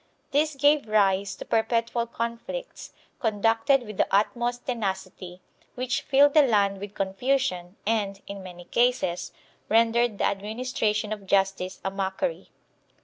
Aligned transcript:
This 0.31 0.55
gave 0.55 0.87
rise 0.87 1.35
to 1.35 1.45
perpetual 1.45 2.07
conflicts, 2.07 2.91
conducted 3.19 3.83
with 3.83 3.97
the 3.97 4.07
utmost 4.09 4.65
tenacity, 4.65 5.43
which 5.75 6.01
filled 6.01 6.33
the 6.33 6.41
land 6.41 6.79
with 6.79 6.95
confusion 6.95 7.75
and, 7.85 8.19
in 8.25 8.41
many 8.41 8.65
casesr 8.65 9.29
rendered 9.69 10.17
the 10.17 10.25
administration 10.25 11.13
of 11.13 11.27
justice 11.27 11.79
a 11.85 11.91
mockery. 11.91 12.49